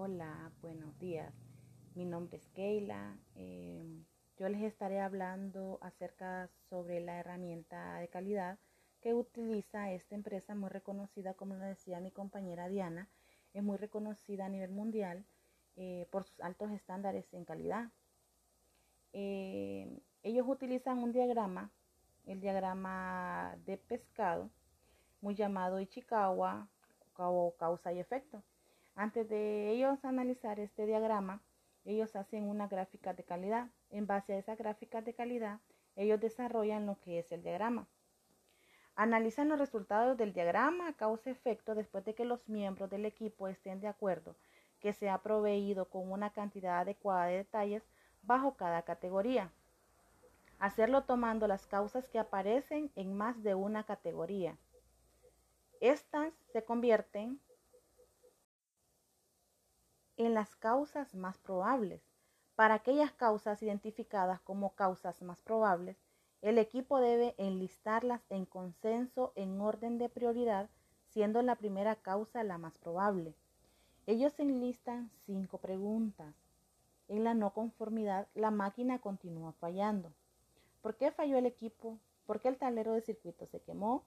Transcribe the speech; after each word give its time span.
Hola, 0.00 0.52
buenos 0.62 0.96
días. 1.00 1.34
Mi 1.96 2.04
nombre 2.04 2.36
es 2.36 2.46
Keila. 2.50 3.18
Eh, 3.34 3.82
yo 4.36 4.48
les 4.48 4.62
estaré 4.62 5.00
hablando 5.00 5.80
acerca 5.82 6.48
sobre 6.70 7.00
la 7.00 7.18
herramienta 7.18 7.96
de 7.96 8.06
calidad 8.06 8.60
que 9.00 9.12
utiliza 9.12 9.90
esta 9.90 10.14
empresa 10.14 10.54
muy 10.54 10.68
reconocida, 10.68 11.34
como 11.34 11.56
lo 11.56 11.64
decía 11.64 11.98
mi 11.98 12.12
compañera 12.12 12.68
Diana, 12.68 13.08
es 13.54 13.64
muy 13.64 13.76
reconocida 13.76 14.46
a 14.46 14.48
nivel 14.48 14.70
mundial 14.70 15.24
eh, 15.74 16.06
por 16.12 16.22
sus 16.22 16.38
altos 16.42 16.70
estándares 16.70 17.34
en 17.34 17.44
calidad. 17.44 17.90
Eh, 19.12 20.00
ellos 20.22 20.46
utilizan 20.48 20.98
un 20.98 21.10
diagrama, 21.10 21.72
el 22.24 22.40
diagrama 22.40 23.56
de 23.66 23.76
pescado, 23.78 24.48
muy 25.20 25.34
llamado 25.34 25.80
Ichikawa 25.80 26.68
causa 27.58 27.92
y 27.92 27.98
efecto. 27.98 28.44
Antes 28.98 29.28
de 29.28 29.70
ellos 29.70 30.04
analizar 30.04 30.58
este 30.58 30.84
diagrama, 30.84 31.40
ellos 31.84 32.16
hacen 32.16 32.48
una 32.48 32.66
gráfica 32.66 33.14
de 33.14 33.22
calidad. 33.22 33.68
En 33.90 34.08
base 34.08 34.32
a 34.32 34.38
esa 34.38 34.56
gráfica 34.56 35.02
de 35.02 35.14
calidad, 35.14 35.60
ellos 35.94 36.18
desarrollan 36.18 36.84
lo 36.84 36.98
que 36.98 37.20
es 37.20 37.30
el 37.30 37.44
diagrama. 37.44 37.86
Analizan 38.96 39.50
los 39.50 39.60
resultados 39.60 40.16
del 40.18 40.32
diagrama 40.32 40.94
causa-efecto 40.94 41.76
después 41.76 42.04
de 42.04 42.16
que 42.16 42.24
los 42.24 42.48
miembros 42.48 42.90
del 42.90 43.04
equipo 43.04 43.46
estén 43.46 43.80
de 43.80 43.86
acuerdo 43.86 44.34
que 44.80 44.92
se 44.92 45.08
ha 45.08 45.18
proveído 45.18 45.84
con 45.88 46.10
una 46.10 46.30
cantidad 46.30 46.80
adecuada 46.80 47.26
de 47.26 47.36
detalles 47.36 47.84
bajo 48.22 48.56
cada 48.56 48.82
categoría. 48.82 49.52
Hacerlo 50.58 51.04
tomando 51.04 51.46
las 51.46 51.68
causas 51.68 52.08
que 52.08 52.18
aparecen 52.18 52.90
en 52.96 53.16
más 53.16 53.44
de 53.44 53.54
una 53.54 53.84
categoría. 53.84 54.58
Estas 55.80 56.34
se 56.52 56.64
convierten 56.64 57.38
en 60.18 60.34
las 60.34 60.54
causas 60.56 61.14
más 61.14 61.38
probables. 61.38 62.02
Para 62.56 62.74
aquellas 62.74 63.12
causas 63.12 63.62
identificadas 63.62 64.40
como 64.40 64.74
causas 64.74 65.22
más 65.22 65.40
probables, 65.40 65.96
el 66.42 66.58
equipo 66.58 67.00
debe 67.00 67.34
enlistarlas 67.38 68.20
en 68.28 68.44
consenso 68.44 69.32
en 69.36 69.60
orden 69.60 69.96
de 69.98 70.08
prioridad, 70.08 70.68
siendo 71.06 71.40
la 71.42 71.56
primera 71.56 71.96
causa 71.96 72.42
la 72.42 72.58
más 72.58 72.78
probable. 72.78 73.34
Ellos 74.06 74.38
enlistan 74.38 75.10
cinco 75.24 75.58
preguntas. 75.58 76.34
En 77.08 77.24
la 77.24 77.34
no 77.34 77.54
conformidad, 77.54 78.28
la 78.34 78.50
máquina 78.50 78.98
continúa 78.98 79.52
fallando. 79.52 80.12
¿Por 80.82 80.96
qué 80.96 81.10
falló 81.10 81.38
el 81.38 81.46
equipo? 81.46 81.98
¿Por 82.26 82.40
qué 82.40 82.48
el 82.48 82.58
tablero 82.58 82.92
de 82.92 83.00
circuito 83.00 83.46
se 83.46 83.60
quemó? 83.60 84.04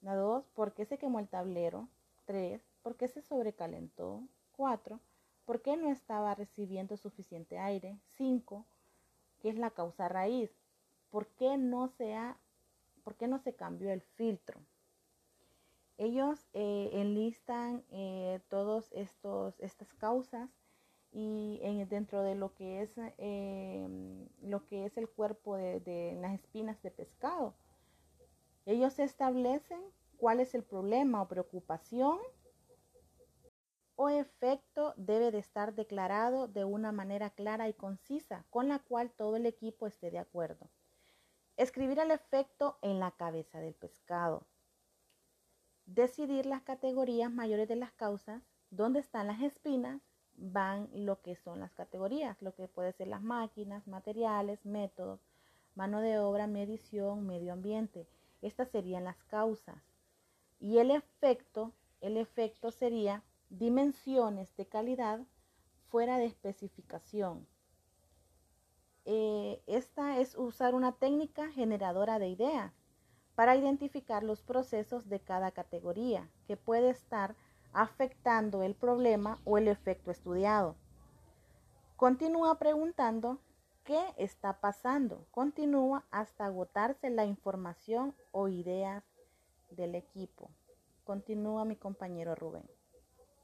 La 0.00 0.16
dos, 0.16 0.48
¿por 0.50 0.74
qué 0.74 0.84
se 0.84 0.98
quemó 0.98 1.20
el 1.20 1.28
tablero? 1.28 1.88
Tres, 2.24 2.62
¿por 2.82 2.96
qué 2.96 3.08
se 3.08 3.22
sobrecalentó? 3.22 4.22
Cuatro, 4.56 5.00
¿Por 5.44 5.60
qué 5.60 5.76
no 5.76 5.90
estaba 5.90 6.34
recibiendo 6.34 6.96
suficiente 6.96 7.58
aire? 7.58 7.98
5. 8.16 8.64
¿Qué 9.40 9.48
es 9.48 9.58
la 9.58 9.70
causa 9.70 10.08
raíz? 10.08 10.50
¿Por 11.10 11.26
qué 11.26 11.56
no 11.58 11.88
se, 11.88 12.16
por 13.02 13.16
qué 13.16 13.26
no 13.26 13.38
se 13.38 13.54
cambió 13.54 13.90
el 13.90 14.02
filtro? 14.02 14.60
Ellos 15.98 16.48
eh, 16.54 16.90
enlistan 16.92 17.84
eh, 17.90 18.40
todas 18.48 18.90
estas 18.92 19.92
causas 19.94 20.48
y 21.12 21.60
dentro 21.90 22.22
de 22.22 22.34
lo 22.34 22.54
que 22.54 22.80
es 22.80 22.90
em, 23.18 24.26
lo 24.40 24.64
que 24.66 24.86
es 24.86 24.96
el 24.96 25.08
cuerpo 25.08 25.56
de, 25.56 25.80
de 25.80 26.16
las 26.20 26.32
espinas 26.32 26.80
de 26.82 26.90
pescado. 26.90 27.54
Ellos 28.64 28.98
establecen 28.98 29.82
cuál 30.16 30.40
es 30.40 30.54
el 30.54 30.62
problema 30.62 31.20
o 31.20 31.28
preocupación 31.28 32.18
efecto 34.08 34.94
debe 34.96 35.30
de 35.30 35.38
estar 35.38 35.74
declarado 35.74 36.48
de 36.48 36.64
una 36.64 36.92
manera 36.92 37.30
clara 37.30 37.68
y 37.68 37.74
concisa, 37.74 38.44
con 38.50 38.68
la 38.68 38.78
cual 38.78 39.10
todo 39.10 39.36
el 39.36 39.46
equipo 39.46 39.86
esté 39.86 40.10
de 40.10 40.18
acuerdo. 40.18 40.68
Escribir 41.56 41.98
el 41.98 42.10
efecto 42.10 42.78
en 42.82 42.98
la 42.98 43.10
cabeza 43.12 43.60
del 43.60 43.74
pescado. 43.74 44.46
Decidir 45.86 46.46
las 46.46 46.62
categorías 46.62 47.30
mayores 47.30 47.68
de 47.68 47.76
las 47.76 47.92
causas, 47.92 48.42
dónde 48.70 49.00
están 49.00 49.26
las 49.26 49.42
espinas, 49.42 50.00
van 50.36 50.88
lo 50.92 51.20
que 51.20 51.36
son 51.36 51.60
las 51.60 51.72
categorías, 51.74 52.40
lo 52.40 52.54
que 52.54 52.68
puede 52.68 52.92
ser 52.92 53.08
las 53.08 53.22
máquinas, 53.22 53.86
materiales, 53.86 54.64
métodos, 54.64 55.20
mano 55.74 56.00
de 56.00 56.18
obra, 56.18 56.46
medición, 56.46 57.26
medio 57.26 57.52
ambiente. 57.52 58.06
Estas 58.40 58.68
serían 58.70 59.04
las 59.04 59.22
causas. 59.24 59.76
Y 60.58 60.78
el 60.78 60.90
efecto, 60.90 61.72
el 62.00 62.16
efecto 62.16 62.70
sería 62.70 63.22
dimensiones 63.58 64.56
de 64.56 64.66
calidad 64.66 65.20
fuera 65.88 66.16
de 66.16 66.24
especificación. 66.24 67.46
Eh, 69.04 69.62
esta 69.66 70.18
es 70.18 70.36
usar 70.36 70.74
una 70.74 70.92
técnica 70.92 71.50
generadora 71.50 72.18
de 72.18 72.28
ideas 72.28 72.72
para 73.34 73.56
identificar 73.56 74.22
los 74.22 74.42
procesos 74.42 75.08
de 75.08 75.20
cada 75.20 75.50
categoría 75.50 76.30
que 76.46 76.56
puede 76.56 76.90
estar 76.90 77.34
afectando 77.72 78.62
el 78.62 78.74
problema 78.74 79.40
o 79.44 79.58
el 79.58 79.68
efecto 79.68 80.10
estudiado. 80.10 80.76
Continúa 81.96 82.58
preguntando 82.58 83.38
qué 83.84 84.02
está 84.16 84.60
pasando. 84.60 85.26
Continúa 85.30 86.04
hasta 86.10 86.46
agotarse 86.46 87.10
la 87.10 87.26
información 87.26 88.14
o 88.30 88.48
ideas 88.48 89.04
del 89.70 89.94
equipo. 89.94 90.50
Continúa 91.04 91.64
mi 91.64 91.76
compañero 91.76 92.34
Rubén. 92.34 92.81